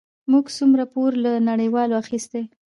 [0.31, 2.41] موږ څومره پور له نړیوالو اخیستی؟